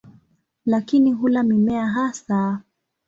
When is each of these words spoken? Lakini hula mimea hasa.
Lakini 0.65 1.11
hula 1.13 1.43
mimea 1.43 1.87
hasa. 1.87 2.61